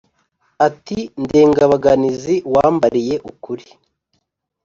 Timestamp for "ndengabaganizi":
1.23-2.35